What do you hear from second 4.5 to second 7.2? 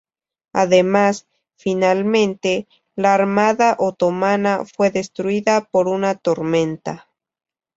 fue destruida por una tormenta.